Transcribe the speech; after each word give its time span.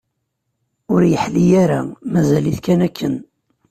Ur 0.93 1.01
yeḥli 1.11 1.45
ara, 1.63 1.79
mazal-it 2.11 2.57
kan 2.65 2.79
akken. 2.87 3.15